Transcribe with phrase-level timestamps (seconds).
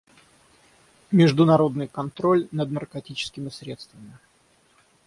[1.11, 4.17] Международный контроль над наркотическими средствами.